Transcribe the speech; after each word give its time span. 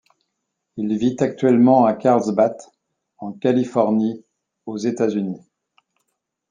Il 0.77 0.97
vit 0.97 1.15
actuellement 1.19 1.85
à 1.85 1.93
Carlsbad, 1.93 2.57
en 3.19 3.33
Californie, 3.33 4.25
aux 4.65 4.77
États-Unis. 4.77 5.45